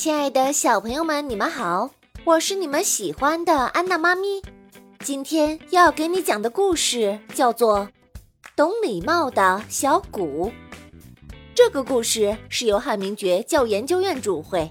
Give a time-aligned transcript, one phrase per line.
[0.00, 1.90] 亲爱的小朋友们，你们好，
[2.24, 4.40] 我是你们喜欢的安娜妈咪。
[5.00, 7.80] 今天要给你讲的故事叫做
[8.56, 10.46] 《懂礼貌的小谷》。
[11.54, 14.70] 这个故事是由汉明觉教研究院主会，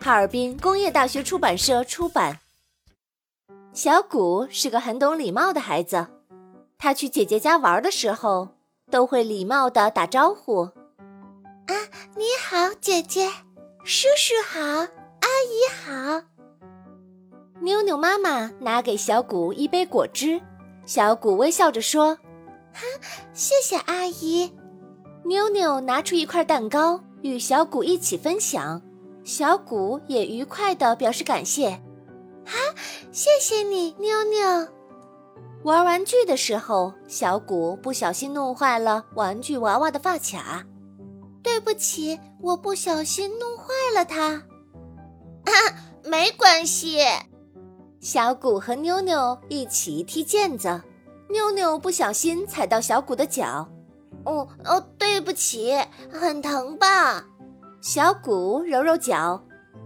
[0.00, 2.38] 哈尔滨工业大学出版社出版。
[3.74, 6.06] 小谷是个很懂礼貌的孩子，
[6.78, 8.48] 他去姐姐家玩的时候，
[8.90, 10.62] 都会礼貌的打招呼。
[10.62, 11.76] 啊，
[12.16, 13.28] 你好，姐姐。
[13.84, 16.22] 叔叔好，阿姨好。
[17.60, 20.40] 妞妞妈妈拿给小谷一杯果汁，
[20.86, 22.16] 小谷微笑着说
[22.72, 22.80] ：“哈，
[23.32, 24.52] 谢谢阿姨。”
[25.26, 28.80] 妞妞拿出一块蛋糕与小谷一起分享，
[29.24, 31.70] 小谷也愉快地表示感谢
[32.46, 32.56] ：“哈，
[33.10, 34.68] 谢谢你，妞妞。”
[35.64, 40.64] 玩玩具的时候，小谷不小心弄坏了玩具娃娃的发卡。
[41.42, 43.64] 对不起，我不小心弄坏
[43.94, 44.42] 了它。
[45.44, 45.52] 啊，
[46.04, 46.98] 没关系。
[48.00, 50.80] 小谷和妞妞一起踢毽子，
[51.28, 53.68] 妞妞不小心踩到小谷的脚。
[54.24, 55.74] 哦哦，对不起，
[56.10, 57.24] 很疼吧？
[57.80, 59.42] 小谷揉揉脚，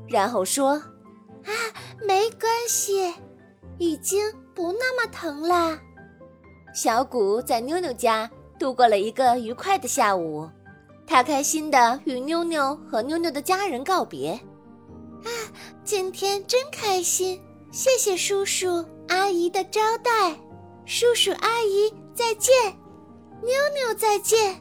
[0.08, 0.73] 然后说
[1.45, 1.52] ：“啊，
[2.06, 3.14] 没关系，
[3.78, 5.78] 已经不那么疼了。”
[6.75, 10.47] 小谷在妞妞家度过了一个愉快的下午。
[11.06, 14.32] 他开心地与妞妞和妞妞的家人告别。
[15.24, 15.30] 啊，
[15.84, 17.40] 今天真开心！
[17.70, 20.36] 谢谢叔叔阿姨的招待，
[20.84, 22.52] 叔叔阿姨再见，
[23.42, 24.56] 妞妞再见。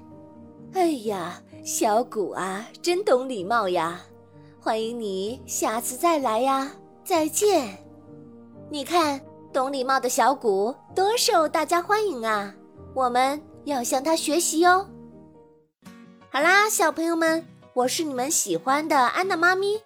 [0.74, 4.02] 哎呀，小谷啊，真懂礼貌呀！
[4.60, 6.72] 欢迎你下次再来呀！
[7.04, 7.78] 再见。
[8.70, 9.22] 你看，
[9.54, 12.54] 懂礼貌的小谷多受大家欢迎啊！
[12.94, 14.86] 我们要向他学习哟。
[16.36, 19.82] 好啦，小朋友们，我是你们喜欢的安娜妈咪。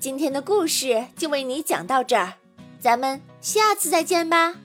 [0.00, 2.32] 今天的故事就为你讲到这儿，
[2.80, 4.56] 咱们下次再见吧。